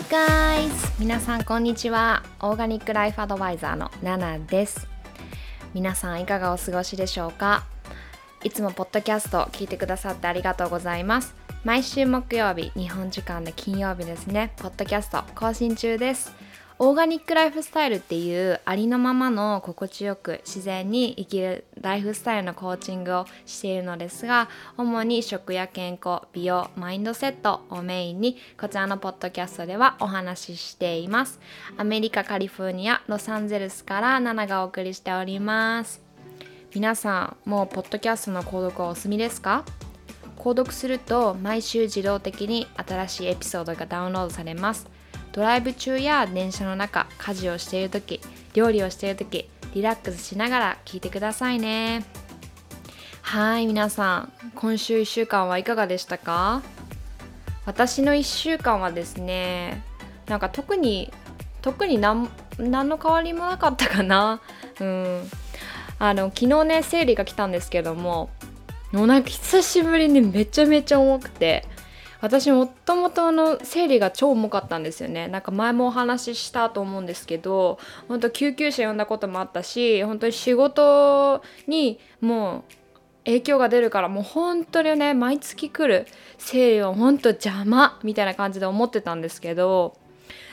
[0.00, 0.70] Up guys?
[0.98, 2.22] 皆さんこんにちは。
[2.40, 4.88] オーガニックライフアドバイザーのナナです。
[5.74, 7.64] 皆さんいかがお過ごしでしょうか？
[8.42, 11.34] いつもポッドキャストを聞いてくださってありがとうございます。
[11.64, 16.32] 毎週木曜日、日本時間で金曜日ですね、ポッドキャスト更新中です。
[16.82, 24.48] オーガニックライフスタイルっていうありのままの心地よく自然に生きるライフスタイルのコーチングをしているのですが
[24.78, 31.38] 主に食や健康美容マインドセットをメインにこちらのポッドキャストではお話ししています。
[31.76, 36.00] アメリカカリフォルニアロサンゼルスからナナがお送りしております。
[36.74, 39.66] 皆さんもうポッドキャストの購読はお済みですか？
[40.38, 44.88] 購読すると毎週自動的に新しいエピソードがダウンロードされます。
[45.32, 48.20] ドライブ中や電車の中家事をしている時
[48.54, 52.04] 料理をしている時リラックスしながら聞いてくださいね。
[53.22, 56.62] はい皆さん今週1週間はいかがでしたか？
[57.64, 59.84] 私の1週間はですね
[60.26, 61.12] なんか特に
[61.62, 62.28] 特に何
[62.58, 64.40] 何の変わりもなかったかな。
[64.80, 65.30] うん。
[66.02, 68.30] あの昨日ね生理が来たんですけども
[68.90, 71.66] もうなんか久しぶりにめちゃめちゃ重くて
[72.20, 75.28] 私もともとの生理が超重かったんですよね。
[75.28, 82.74] なんか前もお話ししたと思うんですけど本当救急車呼んだこともあったし本当に仕事にもう
[83.24, 86.06] 影響が出るからもう本当にね毎月来る
[86.38, 89.96] 生理は本当邪魔みたいな感じで思ってたんですけど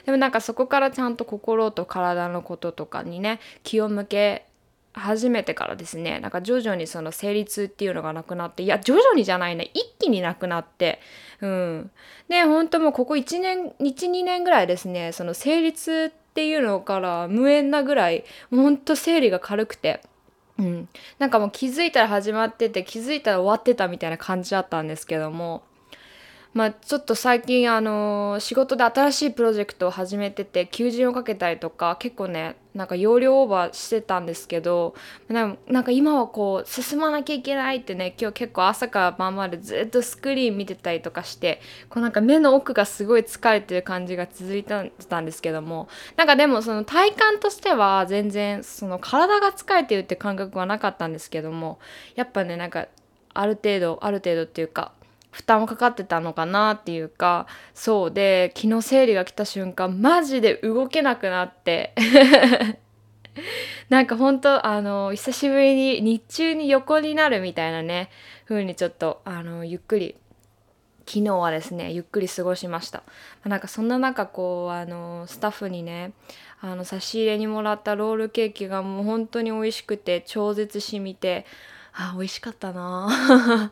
[0.06, 4.47] でもなんかそこからちゃんと心と体のこととかにね気を向け
[4.94, 11.00] 始めてからですねなんか徐々にその生理痛っていうのがなくなっていや徐々にじゃないね一気になくなって
[11.42, 11.92] うん
[12.30, 20.02] で本当もうここ1年12年ぐらいですねその生理痛っていうのから無縁なぐらいほんと生理が軽くて。
[20.60, 20.90] うん、
[21.20, 25.62] なんかもう気づいたら始まってて気づいたら終わってたみたいな感じだったんですけども
[26.54, 34.96] まあ、ちょっと最近あの仕事で新しいプロジェクトを始めてて求人をかけたりとか結構ねなんか容量オーバーしてたんですけど
[35.30, 41.60] なんか今はこう進まなきゃいけないってね今日結構朝から晩までずっとスクリーン見てたりとかして
[41.90, 51.80] こうなんか目の奥がすごい疲れてる感じが続いたんですけどもなんかでもその体感としては全然その体が疲れてるって感覚はなかったんですけども
[52.16, 52.88] やっぱねなんか
[53.34, 54.92] ある程度ある程度っていうか
[55.32, 61.94] 負担もかかってたのかなっていうかそうで昨日生理が来た瞬間マジで動けなくなって。
[63.90, 68.10] なんかほんとあの久しぶりに日中に横になるみたいなね
[68.46, 70.16] 風にちょっとあのゆっくり
[71.06, 73.04] 昨日はですねゆっくり過ごしました。
[73.46, 76.12] なんかそんな中こうあのスタッフにね
[76.60, 81.46] あの差し入れにもらったロールケーキがもう本当に美味しくて超絶しみて
[81.94, 83.72] あ美味しかったな。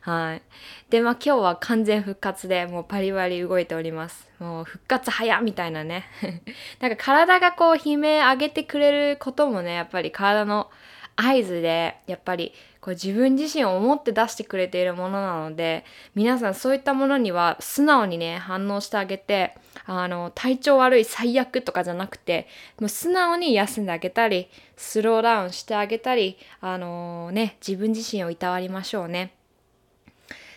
[0.00, 0.42] はい。
[0.90, 4.28] で、まあ今日は完全復活でもうパリパリ動いております。
[4.38, 6.06] もう復活早みたいなね。
[6.80, 10.70] なんか体がこう悲鳴上げてくれることもね、やっぱり体の
[11.16, 15.84] 合図で、やっぱりこう自分自身を思って出してくれているものなので、
[16.14, 22.48] 皆さんそういったものには素直にね、反応してあげて、あの、体調悪い最悪とかじゃなくて、
[22.80, 29.34] もう素直に休んであげたり、スローダウンしてあげたり、あのー、ね、自分自身をいたわりましょうね。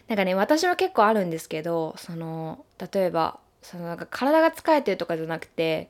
[0.08, 5.90] なんかね私は結構あるんですけどその例えばそのなんか体が疲れてるとかじゃなくて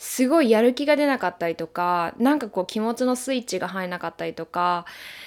[0.00, 4.86] すごいやる気が出なかったりとかなんかこう気持ちのスイッチが入らなかったりとか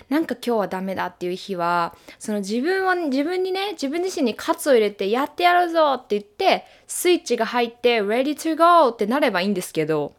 [0.09, 10.15] なんか今日はダメだっていう日はその自分は自分にね自分自身に喝を入れてやってやるぞって言ってスイッチが入って ready to go ってなればいいんですけど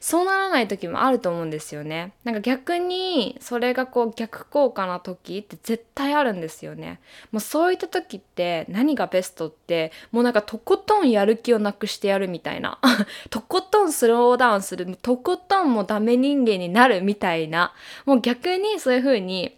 [0.00, 2.12] そうならない時もあると思うんですよね。
[2.24, 7.00] なんか逆にそれがこう逆効果な時って絶対あるんですよね。
[7.32, 12.78] もうそういった時って何がベストってもうなんかとことんやる気をなくしてやるみたいな。
[13.30, 14.96] とことんスローダウンする。
[15.02, 17.72] とことんもうダメ人間になるみたいな。
[18.04, 19.56] もう逆にそういう風に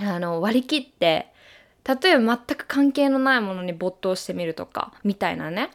[0.00, 1.32] あの割り切って
[1.84, 5.70] 例えば全く関係のないものに没頭してみるとかみたいなね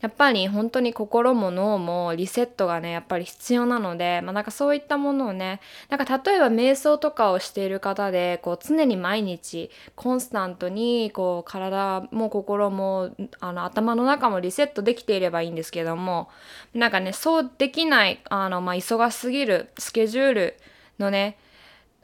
[0.00, 13.10] やっぱり本当に心も脳もリセットがねやっぱり必要なので、まあ、なんかそういったものをねなんか例えば瞑想とかをしている方でこう常に毎日コンスタントにこう体も心も
[13.40, 16.28] あの頭の中もリセットできていればいいんですけども
[16.74, 20.56] なんかねそうできないあの、まあ、忙しすぎるスケジュール
[20.98, 21.36] のね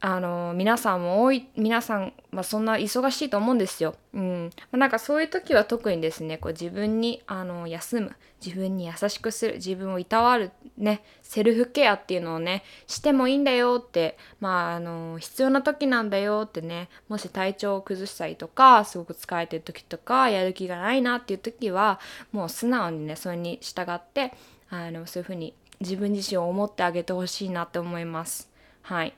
[0.00, 3.94] あの皆さんも多い皆さん、まあ、そんな忙しいと思うんですよ。
[4.12, 8.14] うん、なんかそういう時は特にですねこう自分にあの休む
[8.44, 22.00] 自分に優しくする自分をいたわるねセルフケアっていうのをねしてもいいんだよってまああの必要な時なんだよってねもし体調を崩したりとかすごく疲れてる時とかやる気がないなっていう時は
[22.32, 24.34] もう素直にねそれに従って
[24.68, 28.50] あのそういうふうに自分自身を思ってあげてほしいなって思います。
[28.82, 29.14] はい。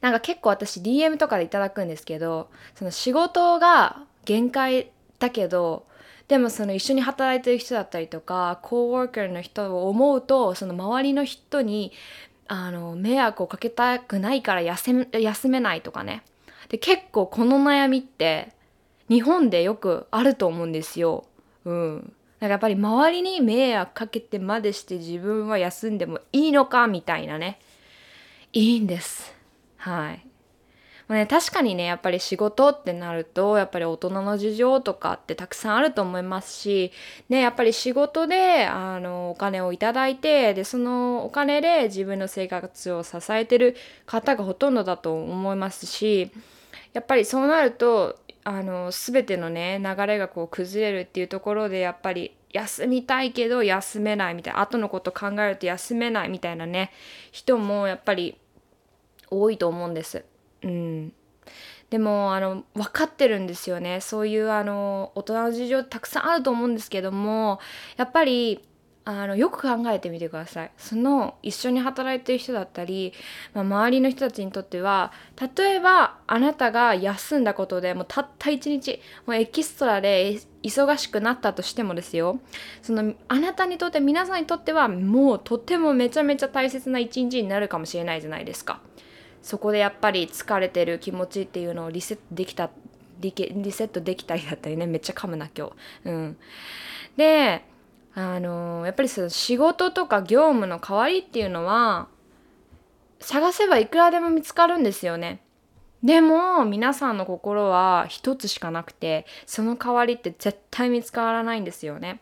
[0.00, 5.86] なんか結構私 DM とかでいただくんですけどその仕事が限界だけど
[6.28, 11.92] でもその一緒に働いてる人だったりとかコーワーカーの人を思うとその周りの人に
[12.46, 16.22] あの迷惑をかけたくないから休休めないとかね
[16.68, 18.52] で結構この悩みって
[19.08, 21.24] 日本でよくあると思うんですよ。
[21.64, 27.58] うん、なんかやっぱり周りに迷惑かけてまでして自分は休んでもいいのかみたいなね
[28.52, 29.39] いいんです。
[29.80, 30.26] はい。
[31.08, 36.92] まあね、確かにねやっぱり仕事ってなるとやっぱり大人の事情とかってたくさんあると思いますし、
[37.28, 43.74] ね、やっぱり仕事であのお金をいただいてでそのお金で自分の生活を支えてる
[44.06, 46.30] 方がほとんどだと思いますし
[46.92, 56.92] やっぱりそうなるとあの全てのね流れがこう崩れるっていうところでやっぱり休みたいけど休めないみたいな後のこと考えると休めないみたいなね
[57.32, 58.36] 人もやっぱり
[59.30, 60.24] 多いと思うんです。
[60.62, 61.12] うん、
[61.90, 67.60] でもあの分かってるんですよねそういうあの大人の事情たくさんあると思うんですけども
[67.96, 68.62] やっぱり
[69.06, 73.12] あのよく考えてみてくださいその一緒に働いてる人だったり、
[73.54, 75.10] まあ、周りの人たちにとっては
[75.56, 82.38] 例えばあなたが休んだことでもうたった一日もうエキストラで忙しくなったとしてもですよ
[82.82, 88.80] そのあなたにとって皆さんにとってはもうとてもめちゃめちゃ大切な一日になるかもしれないじゃないですか。
[89.42, 92.70] そこでやっぱり疲れてる気持ちっていうのをリセットできた
[93.20, 95.72] リリセットできたりだったりねめっちゃ噛むな今日。
[96.04, 96.36] うん、
[97.16, 97.64] で
[98.14, 102.08] あのやっぱりその仕事とか業務の代わりっていうのは
[103.20, 105.42] 探せばいくらでも見つかるんですよね。
[106.02, 112.20] でも皆さんの心は一つしかなくてその代わりって絶対見つからないんですよね。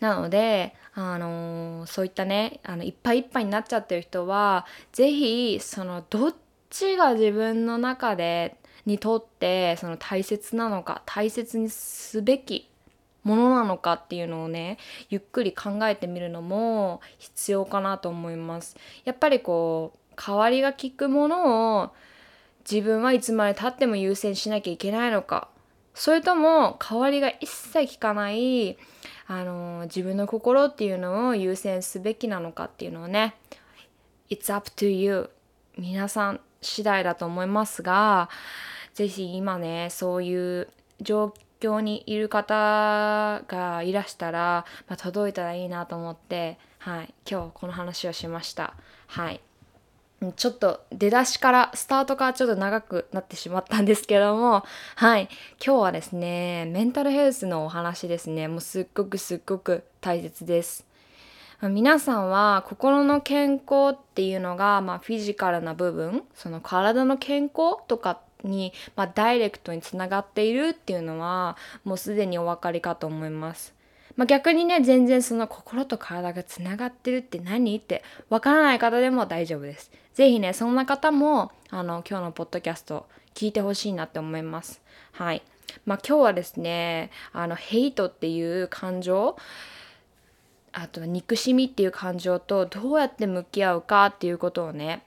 [0.00, 6.34] なのであのそういったねあのいっぱいいっぱいになっちゃってる人は是非そのどっ
[6.70, 8.56] ちが自分の中で
[8.86, 12.68] にとってその大切なのか大切にすべき
[13.24, 18.76] ものなのかっていうのをねゆっくり考えてみるのも必要かなと思います。
[19.04, 21.90] やっぱりこう代わりが利くものを
[22.70, 25.48] 自分はいつまでたっても優先しなきゃいけないのか
[25.94, 28.76] それとも代わりが一切効かない
[29.26, 33.36] あの自分の心っていうのを優先すべきなのかっていうのをね
[34.28, 35.30] It's up to you
[35.78, 38.28] 皆さん次第だと思いますが
[38.94, 40.68] 是非今ねそういう
[41.00, 48.74] 状況にいる方がいらしたら、まあ、届いたらいいなと思って、はい、今日この話をしました。
[49.06, 49.40] はい
[50.32, 54.64] ちょっと出だしからスタートからちょっと長くなってしまったんですけども。
[54.96, 55.28] はい。
[55.64, 58.48] 今日はですねメンタルヘルスのお話ですね。
[58.48, 60.86] もうすっごくすっごく大切です。
[61.62, 73.74] 皆さんは心の健康っていうのが、まあ、フィジカルな部分その体の健康とかに、まあ、ダイレクトにつながっているっていうのはもうすでにお分かりかと思います。
[74.16, 77.76] まあ、逆にね全然その心と体がつながってるって何？
[77.76, 79.90] ってわからない方でも大丈夫です。
[80.14, 84.80] 是非ねそんな方もあの今日のポッドキャスト聞いてほしいなって思います。
[85.12, 85.42] はい。
[85.86, 89.36] まあ今日はですねあのヘイトっていう感情
[90.72, 95.04] あと憎しみっていう感情とどうやって向き合うかっていうことをね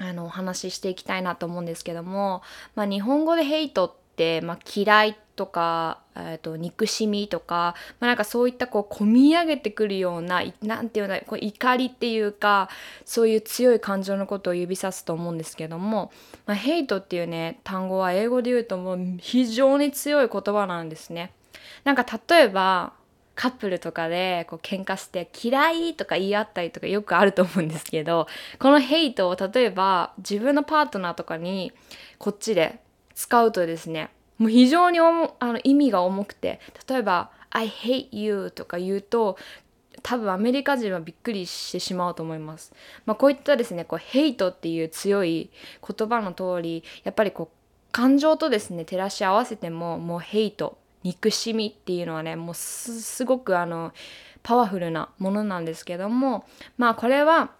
[0.00, 2.42] あのお話ししていきたいなと思うんですけども、
[2.74, 12.68] まあ、日本語でヘイトって、まあ、嫌いとか、えーと、憎しみとか、まあ、なんかそういったこう込み上げてくるような何て言うんだこう怒りっていうか
[13.04, 16.10] そういう強い感情のことを指さすと思うんですけども、
[16.44, 21.32] まあ、ヘイトっていうね単語は英語で言うともう非常に強い言葉なんですね。
[21.84, 22.94] なんか例えば
[23.36, 28.26] カップルとかでこう喧嘩して嫌いとか言い合ったりとかよくあると思うんですけど
[28.58, 31.72] このヘイトを例えば自分のパートナーとかに
[32.18, 32.80] こっちで
[33.14, 35.02] 使うとですねもう非常にあ
[35.40, 39.36] の意味が重くて例えば「I hate you」とか言うと
[40.02, 42.72] 多分アメリカ人はびっくりしてしまうと思います。
[43.04, 45.50] まあ、こういったですねこうヘイトっていう強い
[45.86, 47.58] 言葉の通りやっぱりこう
[47.92, 53.92] 感情とですね照らし合わせてももうヘイト憎しみっていうのはねもうすごくあの
[54.42, 57.50] パワフルなものなんですけどもまあこれは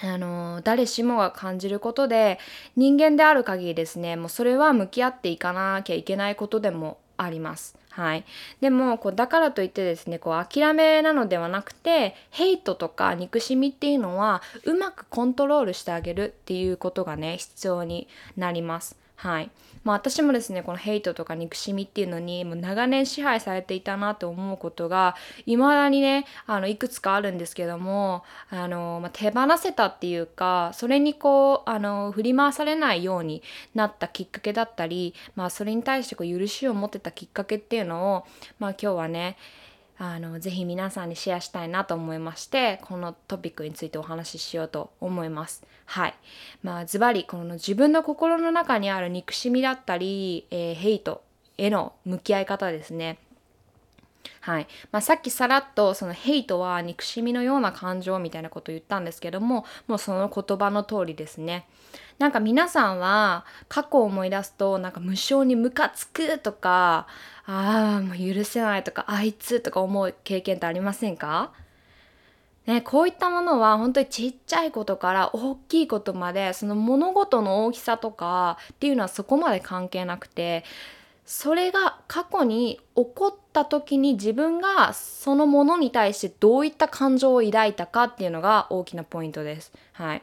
[0.00, 2.38] あの誰しもが感じることで
[2.76, 7.76] 人間である限りですねもうそれは向き合っていかなきゃいけないことでもあります。
[7.90, 8.24] はい、
[8.62, 18.08] でもこうだからといってですねこう諦めなのではなくてヘイトとか憎しみっていうのはうまくコントロールしてあげるっていうことがね必要に
[18.38, 19.01] なります。
[19.22, 19.50] はい。
[19.84, 25.14] まあ、私もですねこのヘイトとか憎しみっていうのにもう長年支配されていたなと思うことが
[25.46, 33.42] いまだにねあのいくつかあるんですけどもあの、まあ、手放せたっていうかそれにこうあの振り回されないように
[33.76, 38.26] なったきっかけだったり、まあ、それに対してこう許しを持ってたきっかけっていうのを、
[38.58, 39.36] まあ、今日はね
[40.04, 45.62] あのぜひ皆さんにシェアしたいなと思いましてこのトピックについてお話ししようと思います。
[45.86, 46.14] はい
[46.64, 51.22] まあ、ズバリこの自分の心の中にある憎しみだったり、えー、ヘイト
[51.56, 53.20] への向き合い方ですね。
[54.40, 61.68] はいまあ、さっきさらっとそのヘイトは憎しみのような感情みたいなことを言ったんですけどももうその言葉の通りですね。
[62.18, 67.06] なんか皆さんは過去を思い出すとなんか無性にムカつくとか
[67.46, 71.52] ああもう許せないとかあいつとか思う経験ってありませんか？
[72.66, 80.62] ね、こういったものは本当にちっちゃいことから大きいことまでその物事の大きさとかっていうのはそこまで関係なくて
[81.26, 89.72] それが過去に起こった時に自分がそのものに対してどういった感情を抱いたかっていうのが大きなポイントです。
[89.94, 90.22] はい、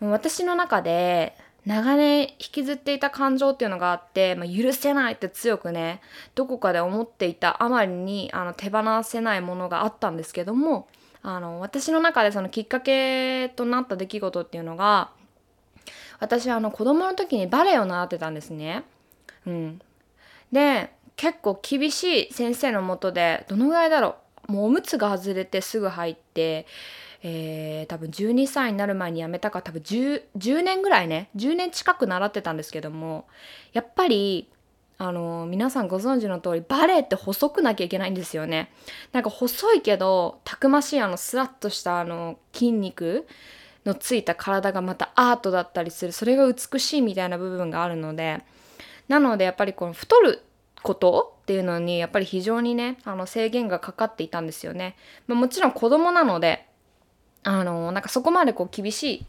[0.00, 1.34] 私の中で
[1.66, 6.00] 長年引きずっていた感情っていうのがあって、まあ、許せないって強くね
[6.34, 10.88] どこかで思っていたあまりにあの手放せないものがあったんですけども
[11.22, 15.10] あの私の中でそのきっかけとなった出来事っていうのが
[16.18, 18.84] 私はあの子供の時にバレエを習ってたんですね。
[19.46, 19.80] うん、
[20.52, 24.16] で結構厳しい先生のもとでどのぐらいだろ
[24.48, 26.66] うもうおむつが外れてすぐ入って
[27.22, 33.26] えー、多分12歳になる前に辞めたか多分 10, 10年ぐらいね10年近く習ってたんですけども
[33.72, 34.48] やっぱり
[34.98, 38.70] あの皆さんご存知の通りバレエって細くなきゃいけないんですよね。
[39.12, 43.26] なんか細いけどたくましいあのスラッとしたあの筋肉
[43.84, 48.42] のついた体がまたアートだったりするそれが美しいみたいな部分があるので
[49.08, 50.42] なのでやっぱりこの太る
[50.82, 56.66] ことっていうのにやっぱり非常にねあの制限がかかっていたんですよね、まあ、もちろん子供なので
[57.44, 59.26] あのなんかそこまでこう厳しい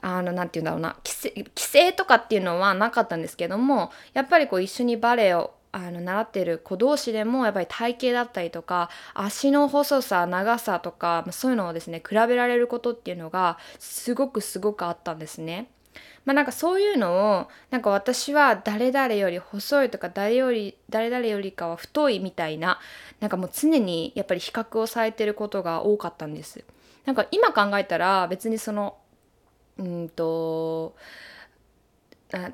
[0.00, 15.68] あのなて言うんだろうな規制規制とかっていうのはなかったんですけどもやっぱりこう一緒にバレエをあの習ってる子同士でもやっぱり体型だったりとか足の細さ長さとかそういうのをですね比べられることっていうのがすごくすごくあったんですね。
[16.24, 22.78] まあなんかそういうのをなんか私は誰々より細いとか誰より誰々よりかは太いみたいな
[23.20, 26.64] なんかもう常にやっぱり比較をされてることが多かったんです。
[27.04, 28.96] なんか今考えたら別にその
[29.78, 30.94] うんと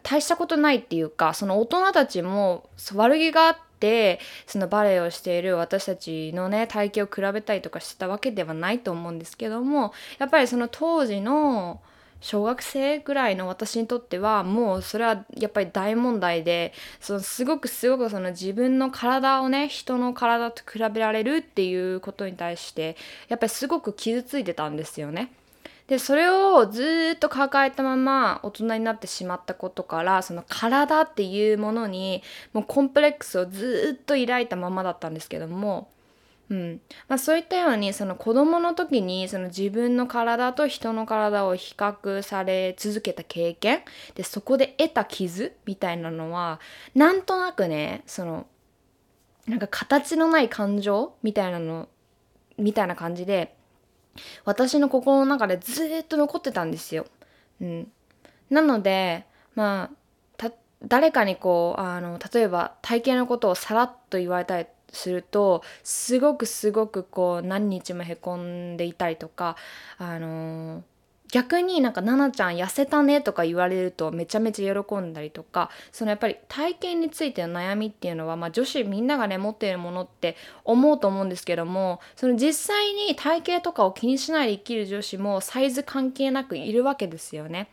[0.02, 11.80] 大したことないっていうかその大人たちも悪気があってそのバレエをしている私たちのね体型を比べたりとかしてたわけではないと思うんですけどもやっぱりその当時の
[12.20, 22.96] 小学生ぐらいの私にとってはもうそれはやっぱり大問題でそのすごくすごくその自分の体をね人の体と比べられるっていうことに対して
[23.28, 25.32] やっぱりすごく傷ついてたんですよね。
[25.86, 32.22] でそれをずっと抱えたまま大人になってしまったことからその体っていうものに
[32.52, 35.88] もうコンプレックスをずっと抱いたままだったんですけども
[36.50, 43.80] うんまあ、そういったようにその子どもの時にその自分の体と人の体を比較され続けた経験
[44.14, 46.58] でそこで得た傷みたいなのは
[46.94, 48.46] なんとなくねその
[49.46, 51.88] なんか形のない感情みたいなの
[52.56, 53.54] みたいな感じで
[54.44, 57.06] 私の心の中でずっと残ってたんですよ。
[57.60, 57.92] うん、
[58.50, 59.98] なのでまあ
[60.82, 69.56] 誰かにこうあの例えば体型のことをさらっと言われたりするとすごくすごくこう何日もへこんでいたりとか
[69.98, 70.82] あのー、
[71.30, 87.68] 逆になんか「奈々ちゃん痩せたね」とか言われるとめちゃめちゃ喜んだりとかそのやっぱり体型についての悩みっていうのは、まあ、女子みんながね持っているものって思うと思うんですけどもその実際に体型とかを気にしないで生きる女子もサイズ関係なくいるわけですよね。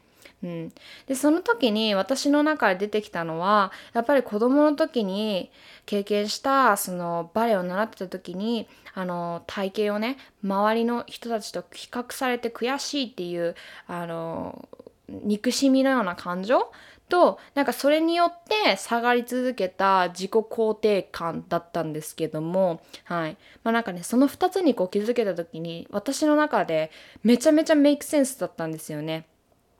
[0.46, 0.74] うん、
[1.08, 5.50] でその時に私の中で出てきたのはやっぱり子供の時に
[5.88, 13.56] 経験したそのバレエを習ってた時にあの体型をね周りの人たちと比較されて悔しいっていう
[13.88, 14.70] あの
[15.10, 16.72] 憎しみのような感情
[17.10, 26.92] となんかそれによって下がり続けた自己肯定感だったんですけどもはいまあなんかねその2つにこう気づけた時に私の中で
[27.24, 29.26] めちゃめちゃメイクセンスだったんですよね。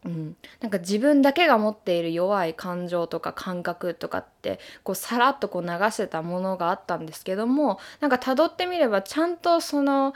[0.06, 10.14] うん、なんか自分だけが持っている弱い感情とか感覚とかってこうさらっとこう流せたものがあったんですけどもなんか辿ってみればちゃんとその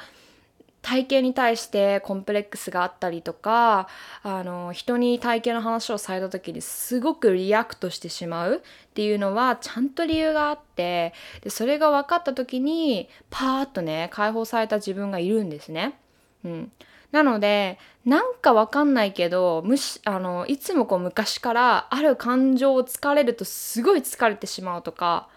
[0.82, 3.90] 体型に対してコンプレックスがあったりとか
[4.24, 8.60] あの人に体型の話をされた時にすごく react してしまうっ
[8.94, 16.00] ていうのはちゃんと理由があってでそれが分かった時にパーッとね解放された自分がいるんですね。
[16.46, 16.72] うん、
[17.12, 25.28] なのでなんかわかんないけどむしあのいつもこう昔からある感情を突かれるとすごい疲れてしまうとか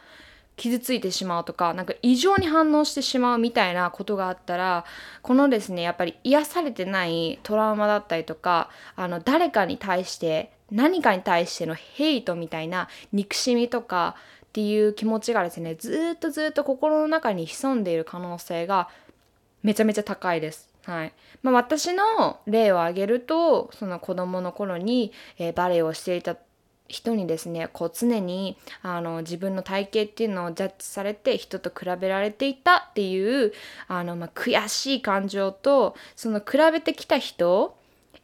[0.56, 4.84] 傷ついてしまうとかなんか異常に反応してしまうみたいなことがあったら
[5.22, 18.88] このですねやっぱり癒されてないトラウマだったりとかあの誰かに対して何かに対してのヘイトみたいな憎しみとかっていう気持ちがですねずっとずっと心の中に潜んでいる可能性が
[19.62, 20.71] めちゃめちゃ高いです。
[20.84, 21.12] はい。
[21.42, 26.36] まあ、私の例を挙げるとその子供の頃に、えー、バレエをしていた
[26.88, 33.52] 人にですねこう常にあの自分の体型っていうのをジャッジされて人と比べられていたっていう
[33.88, 37.76] あの、まあ、悔しい感情とその比べてきた人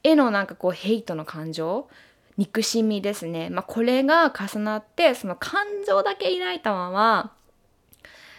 [0.03, 1.88] へのなんかこうヘイトの感情
[2.37, 7.33] 憎しみですね、まあ、これが重なってその感情だけ抱いたまま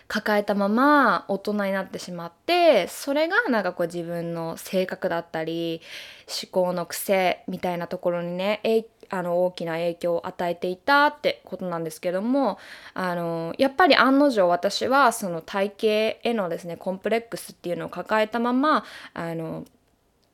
[0.10, 5.82] 抱えたまま大人になってしまってそれがなんかこう自分の性格だったり
[6.28, 8.60] 思考の癖みたいなところにね
[9.12, 12.58] あの大きな影響を与えていたってことなんですけども
[12.96, 19.63] あのやっぱり案の定私はその体型へのですねコンプレックスっていうのを抱えたままあの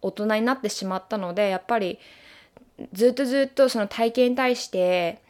[0.01, 2.00] 大人になってしまったのでやっぱり
[2.94, 5.22] ずっとずっとその体型に対して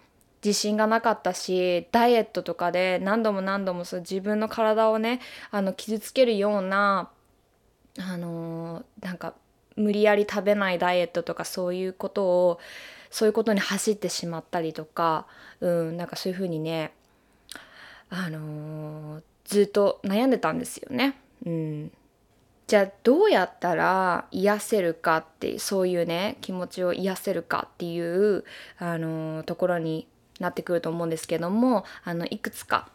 [0.45, 7.09] 自信がなかったしダイエットとかで何度も何度もそう自分の体をねあの傷つけるような
[7.97, 9.33] あのー、なんか
[9.75, 12.59] 無理やり食べないダイエットとかそういうことを
[13.09, 15.25] そういうことに走ってしまったりとか、
[15.61, 16.91] うん、なんかそういうふうにね
[18.09, 21.17] あのー、ずっと悩んでたんですよね。
[21.43, 21.91] うん、
[22.67, 28.43] じゃあどうやったら癒せるかってそういうね気持ちを癒せるかっていう、
[28.77, 30.07] あのー、ところに
[30.39, 32.89] なってくると思うんですけどもあのいくつか、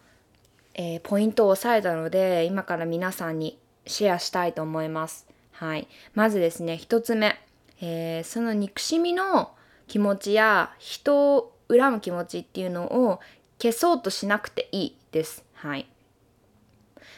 [0.75, 5.27] えー、ポイントを押さえたので今から皆さんにシェアしたいと思います。
[5.53, 7.39] はい、まずですね1つ目、
[7.81, 9.53] えー、その憎しみの
[9.89, 13.21] 気持ちや人を恨む気持ちっていうのを
[13.61, 15.45] 消そうとしなくていいです。
[15.55, 15.87] はい。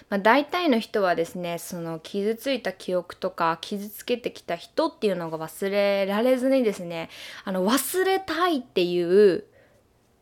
[0.08, 7.08] まあ、大体の人はですねその傷ついた記憶とか傷つけてきた人っていうのが忘れられずにですね
[7.44, 9.44] あの忘れたいっていう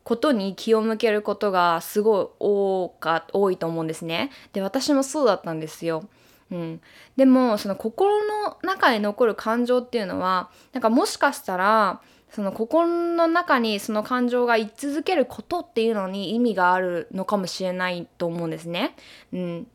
[0.03, 4.31] ことに気を向けることがすごい多か多いと思うんですね。
[4.53, 6.03] で私もそうだったんですよ。
[6.51, 6.81] うん、
[7.15, 18.95] でもその心の中に残る感情っていうのはなんかもしかしたらその心の中にその感情が居続けることっていうのに意味があるのかもしれないと思うんですね。
[19.33, 19.67] うん、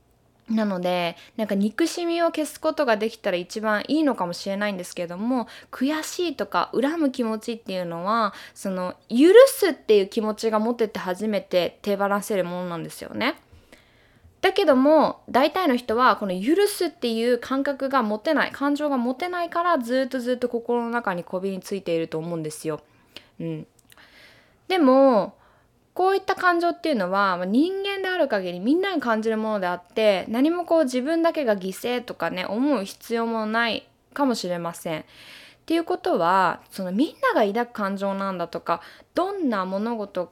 [0.48, 13.40] なのでなんか憎しみを消すことができたら一番いいのかもしれないんですけども悔しいとか恨む気持ちっていうのはその許すっていう気持ちが持ってて初めて手放せるものなんですよね。
[14.40, 22.80] だけども大体の人はこの許すっていう感覚が持てない感情が持てないからずっとずっと心の中にこびりついていると思うんですよ。
[23.40, 23.66] うん、
[24.68, 25.34] でも
[25.96, 35.00] こういった感情っていうのは人間である限りみんなに感じるものであって何もこう自分だけが犠牲とかね思う必要もないかもしれません。
[35.00, 35.04] っ
[35.64, 38.82] ていうことはそのみんなが抱く感情なんだとか
[39.14, 40.30] どんな物事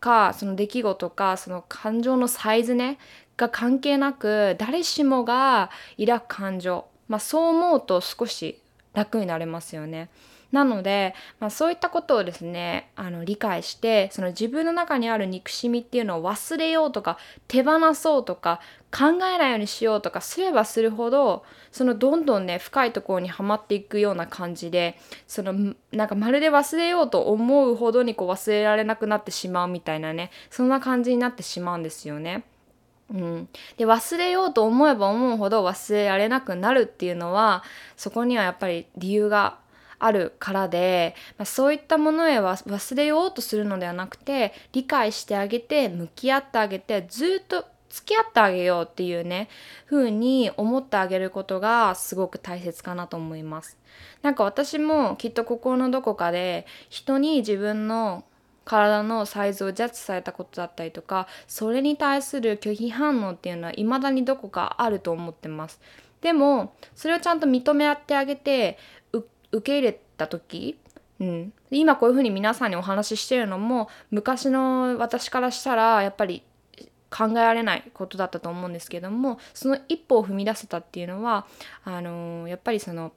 [0.00, 2.98] かその出来事かその感情のサイズね
[3.36, 8.60] が関係なく誰しもが抱く感情、まあ、そう思うと少し
[8.92, 10.10] 楽になれますよね。
[10.56, 32.44] なので、まあ、そういったことをですねあの理解してその自分の中にある憎しみっていうのを忘れようとか手放そうとか考えないようにしようとかすればするほどそのどんどんね深いところにはまっていくような感じでそのなんかまるで忘れようと思うほどにこう忘れられなくなってしまうみたいなねそんな感じになってしまうんですよね。
[33.08, 37.62] うん、で忘れようと思えば思うほど忘れられなくなるっていうのは
[37.96, 39.58] そこにはやっぱり理由が
[39.98, 49.48] あるからで、まあ、そういったものへは忘れようとするのではなくて理解してあげて向き合ってあげてずっと付き合ってあげようっていうね
[49.88, 53.78] 風に思ってあげることがすごく大切かなと思います。
[54.22, 58.24] なんか私もきっと心のどこかで人に自分の
[58.66, 65.80] 体のサイズをジャッジされたことだったりとかそれに対する拒否反応っていうのは未だにどこかあると思ってます
[66.20, 68.76] でもそれをちゃんと認め合ってあげて
[69.52, 70.78] 受け入れた時
[71.18, 76.42] うん、今こういうふうに皆さんにお話ししてるのも昔の私からしたらやっぱり
[77.10, 81.46] 考えられないことだったと思うんですけどもその一歩を踏み出せたっていうのは
[81.84, 83.12] あのー、やっぱりその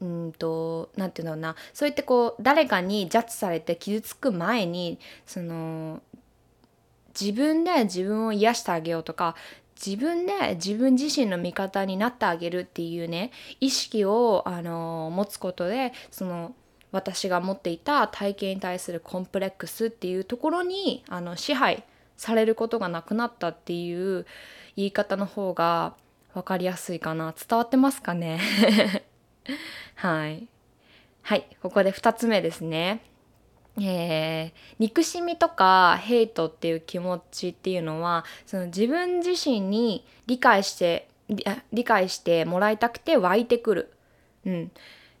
[0.00, 1.56] うんと何て言うんだろうな。
[1.72, 6.02] そうやってこう誰かにジャッジされて傷つく前にその
[7.18, 9.36] 自分で自分を癒してあげようとか
[9.84, 16.54] 自分で自分自身の味方になってあげるっていうね意識をあの持つことでその
[16.92, 21.84] 私が持っていた体型に対するコンプレックスっていうところにあの支配
[22.16, 24.26] されることがなくなったっていう
[24.76, 25.94] 言い方の方が
[26.34, 27.34] 分かりやすいかな。
[27.36, 28.40] 伝わってますかね？
[29.96, 30.46] はい。
[31.22, 31.46] はい。
[31.62, 33.00] ここで2つ目ですね。
[33.80, 41.08] えー、憎しみとかヘイトっていう気持ちっていうのはその自分自身に理解して
[41.72, 43.92] 理解してもらいたくて湧いてくる、
[44.46, 44.70] うん、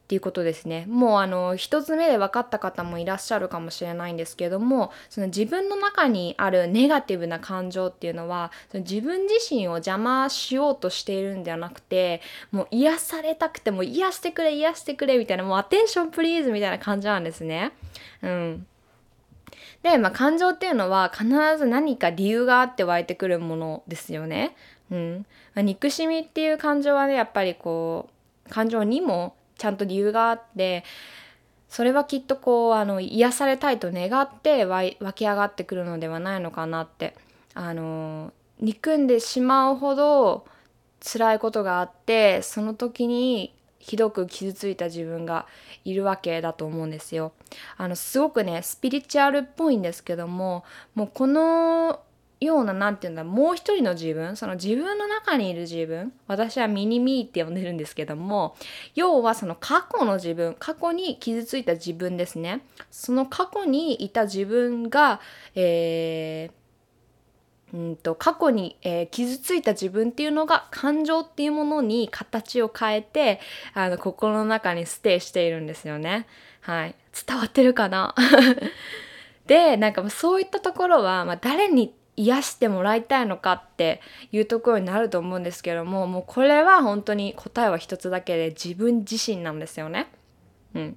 [0.04, 12.20] っていうことですねもうあの一つ目で分かった方もいらっしゃるかもしれないんですけどもその自分の中にあるネガティブな感情っていうのはその自分自身を邪魔しようとしているんじゃなくて
[12.52, 17.72] もう癒されたくても癒してくれ癒してくれみたいなもうアテンションプリーズみたいな感じなんですね。
[18.22, 18.66] うん、
[19.82, 24.54] で、まあ、感情っていうのは必ず何か理由があって湧いてくるものですよね。
[24.90, 28.10] うんまあ、憎しみっていう感情はねやっぱりこ
[28.46, 30.84] う感情にもちゃんと理由があって
[31.68, 37.16] それはきっとこうあの癒されたいと願って湧き上がってくるのではないのかなって
[37.54, 40.46] あの憎んでしまうほど
[41.00, 45.46] 辛いことがあってその時にひどく傷ついた自分が
[45.84, 47.32] いるわけだと思うんですよ。
[47.76, 50.64] あのすごくねスピリチュアルっぽいんですけども
[50.94, 52.00] もうこの
[52.44, 58.56] ような何て言うんだもう一人の自分その自分の中にいる自分私はミニミーって呼んでるんですけども
[58.94, 62.62] 要はその過去の自分過去に傷ついた自分ですね。
[62.90, 65.20] その過去にいた自分が、
[65.54, 73.40] えー、うんと過去に、えー、傷ついた自分っていうのが感情っていうものに形を変えて
[73.74, 76.26] あの心の中にステイしているんですよね。
[76.60, 76.94] はい、
[77.26, 78.14] 伝わってるかな？
[79.46, 84.00] でなんかそういったところは、まあ、誰に癒してもらいたいのかって
[84.32, 90.08] いうところになると思うんですけどももうこれは本当に答えは一つだけで自分自身なんですよね。
[90.74, 90.96] うん、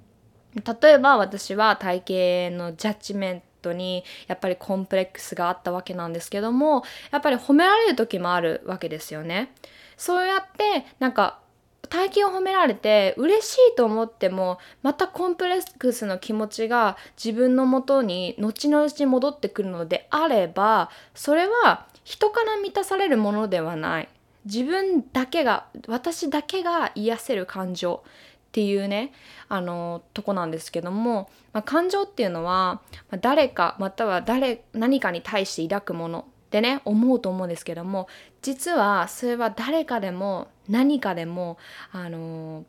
[0.54, 9.52] 例えば私は体型のジャッジメントにやっぱりコンプレックスがあったわけなんですけどもやっぱり褒められる時もあるわけですよね。
[9.96, 11.40] そうやってなんか
[11.88, 24.08] 体型を褒められて嬉しいと思ってもまたコンプレックスの気持ちが自分のもとに後々戻ってくるのであればそれは人から満たされるものではない。
[24.44, 28.02] 自分だけが私だけが癒せる感情
[28.48, 29.12] っていうね
[29.48, 32.80] あのとこなんですけども、まあ、感情っていうのは
[33.20, 38.08] 誰かまたは誰何かに対して抱くものってね思うと思うんですけども
[38.40, 41.58] 実はそれは誰かでも何かでも
[41.92, 42.64] あの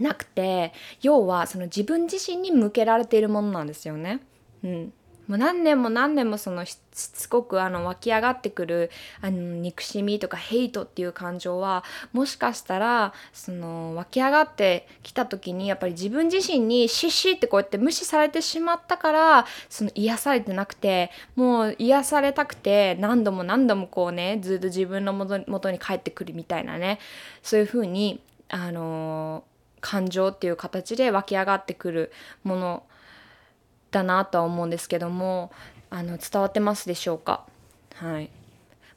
[0.00, 0.72] なくて
[1.02, 4.20] 要はその自分自身に向けられているものなんですよね。
[4.64, 4.92] うん、
[5.28, 26.98] もう何年も何年もそのしつこくあの湧き上がってくるあの憎しみとかヘイトっていう感情はもしかしたらその湧き上がってきた時にやっぱり自分自身にシッシってこうやって無視されてしまったからその癒されてなくてもう癒されたくて何度も何度もこうねずっと自分のもとに帰ってくるみたいなね
[27.42, 29.44] そういう風にあの
[29.80, 32.12] 感情っていう形で湧き上がってくる
[32.42, 32.82] もの
[33.90, 35.50] だなとは思うんですけども
[35.90, 37.44] あの伝わってますでしょうか？
[37.94, 38.30] はい。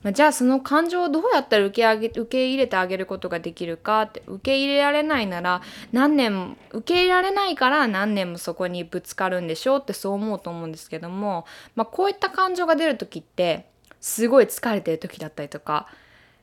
[0.04, 13.67] まあ、じゃあその感情をどうやったら受け上げ受け入れてあげることができるかって受け入れられないなら何年も受け入れられないから何年もそこにぶつかるんでしょうってそう思うと思うんですけども、まあ、こういった感情が出る時って
[13.99, 15.88] すごい疲れてる時だったりとか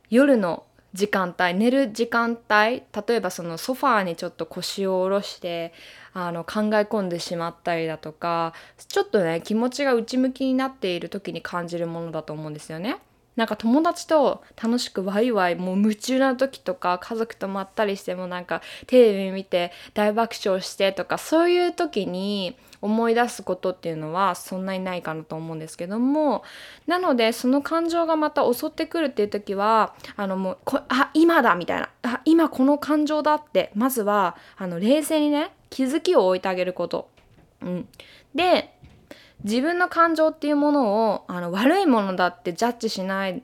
[0.09, 5.73] 夜の時間帯寝る時間帯例えばそのソファーにちょっと腰を下ろして
[6.15, 8.55] あの考え込んでしまったりだとか
[8.89, 12.99] ちょっとね気持ちが内向きになっている時に感じるものだと思うんですよね。
[13.37, 26.45] なんか友達と楽しくワイワイもう夢中な時とか家族とまったりしてもなんかテレビ見て大爆笑してとかそういう時に思い出すことっていうのはそんなにないかなと思うんですけども
[26.87, 37.09] なのでその感情がまた襲ってくるっていう時はあのもうこあ今だみたいなあ今この感情だってまずはあの冷静にね気づきを置いてあげること。
[37.61, 37.89] うん、
[38.35, 38.73] で
[39.45, 43.43] 自分の感情っていうものをあの悪いものだってジャッジしない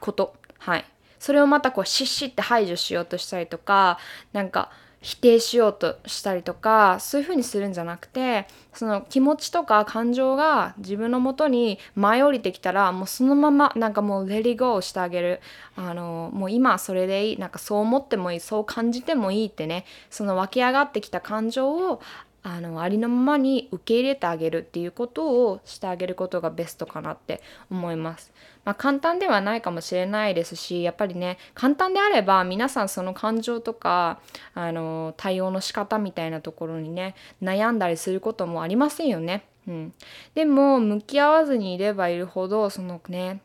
[0.00, 0.34] こと。
[0.58, 0.84] はい。
[1.18, 3.98] それをまたこうシッシッって排除しようとしたりとか
[4.32, 15.40] なんか否定しようとしたりとかそういう風にするんじゃなくてその気持ちとか感情が自分のもとに舞い降りてきたらもうそのままなんかもうレディゴーしてあげる。
[15.76, 17.38] あのもう今それでいい。
[17.38, 18.40] なんかそう思ってもいい。
[18.40, 19.84] そう感じてもいいってね。
[20.10, 22.00] その湧き上がってきた感情を
[22.42, 28.32] あのありのままに受け入れてあげるっていうことをしてあげることがベストかなって思います。
[28.68, 34.20] まあ、簡単ではないかもしれないですしやっぱりね簡単であれば皆さんその感情とか
[34.52, 39.46] あの対応の仕方みたいなところにね悩んだりすることもありませんよね。
[39.66, 39.94] うん、
[40.34, 43.40] でも向き合わずにいればいるほどそのね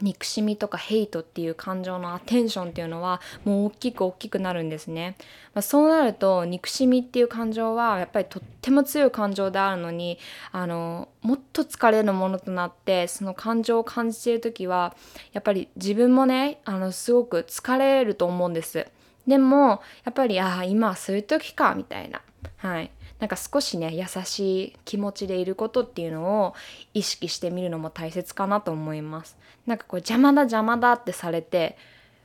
[0.00, 5.16] 憎しみとかヘイトっていう感情のアテンションっていうのはもう大きく大きくなるんですね。
[5.54, 10.18] まあ、そうなると憎しみっていう感情はやっぱりとっても強い感情であるのに
[10.52, 14.94] あのもっと疲れるものとなってその感情を感じている時は
[15.32, 18.86] やっぱり自分もねあのすごく疲れると思うんです。
[19.26, 22.22] でもやっぱりああ今はそういう時かみたいな。
[22.56, 26.54] はいなんか少しね優しい気持ちでいることっていうのを
[26.94, 29.36] 意識してみるのも大切かなと思います。
[29.66, 31.76] なんかこう邪魔だ邪魔だってされて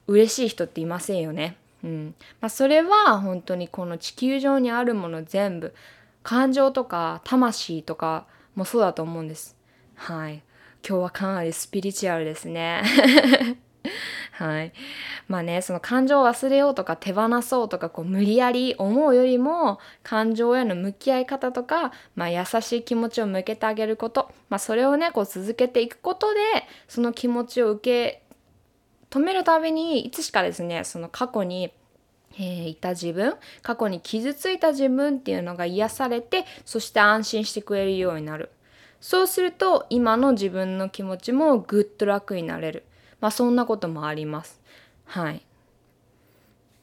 [0.08, 1.58] 嬉しい人っていませんよね。
[1.84, 2.16] うん。
[2.42, 5.74] まあ、それは本当にこの地球上にあるもの全部
[6.22, 8.26] 感情とか魂とか
[8.56, 9.56] もそうだと思うんです。
[9.96, 10.44] はい。
[10.88, 12.84] 今日はかなりスピリチュアルですね。
[14.32, 14.74] はい。
[15.28, 26.40] まあね、その感情を忘れようとか手放そうとかこう無理やり思うよりも感情への向き合い方とか、まあ、優しい気持ちを向けてあげること、まあ、それをねこう続けていくことで
[26.88, 28.24] その気持ちを受け
[29.10, 31.72] 止めるたびにいつしかですねその過去に
[32.36, 38.50] えー、いた自分過去に傷ついた自分っていうのが癒されてそして安心してくれるようになる
[39.02, 42.84] そうすると今の自分の気持ちもぐっと楽になれる
[43.24, 44.60] まあそんなこともあります。
[45.06, 45.42] はい。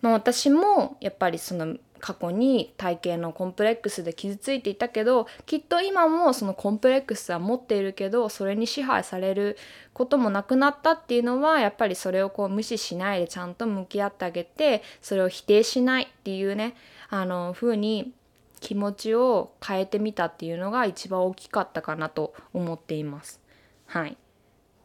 [0.00, 9.59] まあ私もやっぱりその過去に体型のコンプレックスで傷ついていたけどきっと今もそのコンプレックスは持っているけどそれに支配される
[9.92, 16.74] こともなくなったっていうのはやっぱりそれをこう無視しないでちゃんと向き合ってあげてそれを否定しないっていうね
[17.11, 18.14] あの風に
[18.61, 23.42] 気持ちを変えてみたっていうのが一番大きかったかなと思っています。
[23.85, 24.16] はい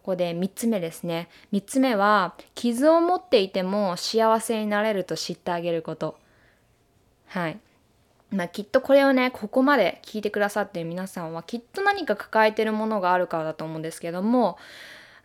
[0.06, 1.30] ここで3つ目ですね。
[1.52, 6.16] 3つ目は、傷を持っていても幸せになれると知ってあげること。
[7.26, 7.58] はい。
[8.30, 14.60] まあ、きっとこれをね、ここまで聞いてくださっている皆さんは、きっと何か抱えてるものがあるからだと思うんですけども、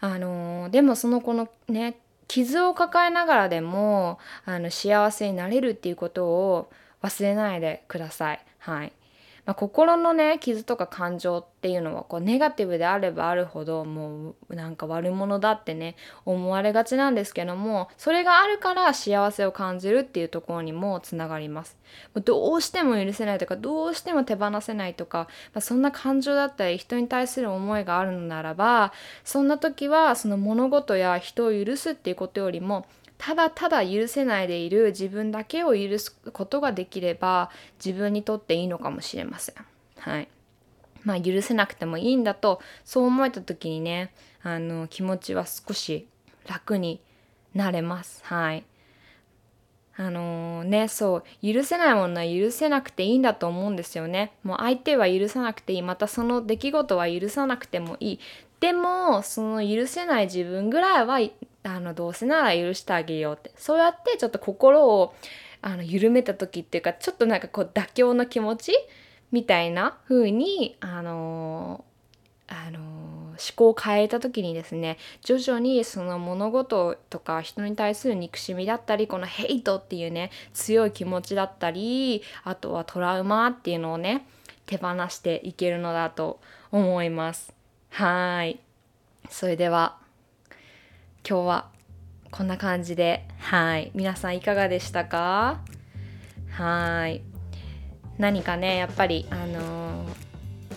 [0.00, 6.70] あのー、でもそのこのね、傷を抱えながらでもあの幸せになれるっていうことを
[7.02, 8.42] 忘れないでください。
[8.60, 8.94] はい。
[9.50, 21.76] まあ、心のね傷とか感情っていうのはこうネガティブであればあるほどもうなんか悪者だってね思われがちなんですけどもそれがあるから幸せを感じるっていうところにもつながります。
[22.24, 28.92] どうしても許せないとかどうしても手放せないとか、まあ、そんな感情だったり人に対する思いがあるのならば
[29.24, 32.86] そんな時はその物事や人を許すっていうことよりも
[33.22, 37.50] ただただ許せないでいる自分だけを許すことができれば
[37.84, 39.56] 自分にとっていいのかもしれません。
[39.98, 40.28] はい。
[41.04, 44.10] まあ許せなくてもいいんだとそう思えた時にね
[44.42, 46.08] あの気持ちは少し
[46.48, 47.02] 楽に
[47.54, 48.22] なれます。
[48.24, 48.64] はい。
[49.98, 54.32] あのー、ねそう許せないものは許せなくていいんだと思うんですよね。
[54.44, 58.20] もう相手は許さなくていいまたその出来事は許さなくてもいい
[58.60, 61.18] でもその許せない自分ぐらいは
[61.62, 63.52] あのどうせなら許してあげようって。
[63.56, 65.14] そうやってちょっと心を
[65.62, 68.72] あの緩めた時っていうかちょっとなんかこう妥協の気持ち
[69.30, 71.84] みたいな風にあの
[72.48, 84.26] あの思考を変えた時にですね徐々にその物事とか人に対する憎しみだったりこのヘイトっていうね強い気持ちだったりあとはトラウマっていうのをね
[84.66, 86.40] 手放していけるのだと
[86.72, 87.52] 思います。
[87.90, 88.60] はい。
[89.28, 89.98] それでは。
[91.28, 91.68] 今日は
[92.30, 93.26] こんな感じで。
[93.38, 93.90] はい。
[93.94, 95.60] 皆さんいかがでしたか？
[96.50, 97.22] はい。
[98.18, 100.04] 何かねやっぱりあの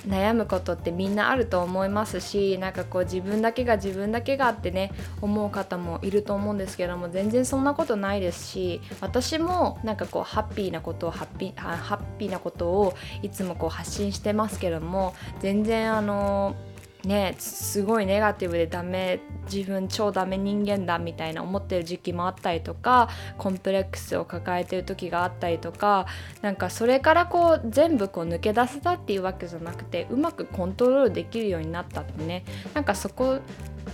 [0.07, 16.72] ー、悩むことってみんなあると思いますしなんかこう自分だけが自分だけがってね思う方もいると思うんですけども全然そんなことないですし私もなんかこうハッピーなことをハッピーハッピーなことをいつもこう発信してますけども全然あのー
[17.05, 19.19] ねすごいネガティブでダメ
[19.51, 26.05] 自分超ダメ人間だみたいな思ってる時期もあったりとかコンプレックスを抱えてる時があったりとか
[26.41, 32.43] なんかそれからこう全部こう抜け出せたっていうわけじゃなくてうまくコントロールできるようになったってね。
[32.73, 33.39] なんかそこ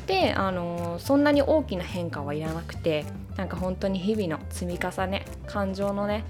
[0.06, 3.06] であのそんなに大きな変化はいらなくて
[3.38, 6.26] なんか本当に日々の積み重ね感情のね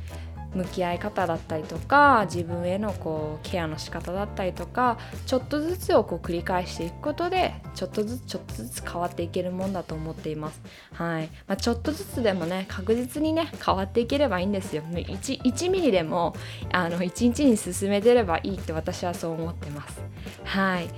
[0.53, 10.61] 向き合い方だったりとか自分へのこうケアの仕方だったりとかちょっとずつをこう繰り返していくことでちょっとずつちょっとずつ変わっていけるもんだと思っています。
[10.93, 14.83] はいまあ、ちょっとずつでもね確実にね変わっていければいいんですよ。
[14.83, 16.35] 1, 1ミリでも
[16.71, 20.01] あの1日に進めてればいいって私はそう思ってます。
[20.45, 20.89] はい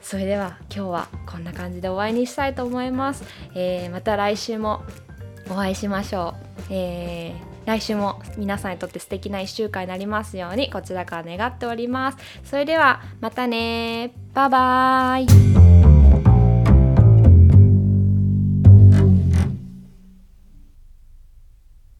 [0.00, 3.24] それでは今日はこんな感じでお会いにしたいと思います。
[3.54, 4.82] えー、また来週も
[5.50, 6.62] お会いしましょう。
[6.70, 12.18] えー来週も皆さんにとって素敵な1週間になりますようにこちらから願っております。
[12.44, 14.12] それではまたね。
[14.32, 15.95] バイバーイ。